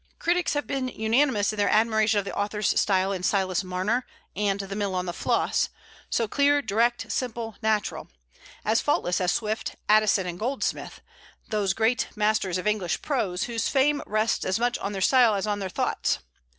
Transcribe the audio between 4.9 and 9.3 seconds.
on the Floss," so clear, direct, simple, natural; as faultless